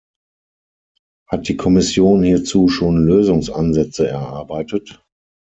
[1.29, 5.03] Hat die Kommission hierzu schon Lösungsansätze erarbeitet?